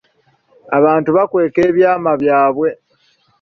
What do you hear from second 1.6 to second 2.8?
ebyama byabwe.